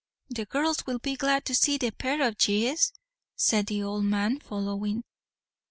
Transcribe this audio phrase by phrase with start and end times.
[0.31, 2.91] "The girls will be glad to see the pair o' yiz,"
[3.35, 5.03] said the old man, following.